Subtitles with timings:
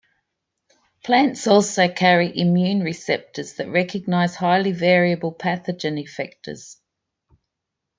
[1.03, 6.77] Plants also carry immune receptors that recognize highly variable pathogen effectors.